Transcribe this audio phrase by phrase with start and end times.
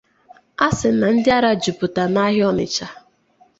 [0.65, 2.87] A sị na ndị ara juputa n'ahịa Ọnịsha